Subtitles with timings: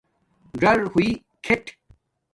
[0.61, 1.09] ڎری ہوئئ
[1.45, 1.63] کِھیٹ